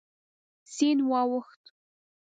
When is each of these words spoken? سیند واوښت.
سیند 0.73 0.99
واوښت. 1.09 1.63